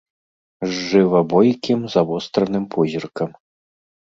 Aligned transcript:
З 0.69 0.69
жыва 0.87 1.21
бойкім, 1.35 1.79
завостраным 1.97 2.65
позіркам. 2.77 3.29